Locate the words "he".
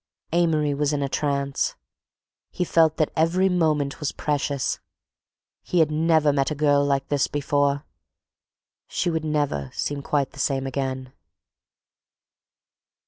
2.49-2.63, 5.61-5.77